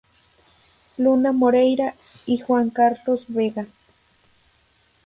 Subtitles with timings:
[0.97, 1.93] Luna Moreira,
[2.25, 3.67] y Juan Carlos Vega.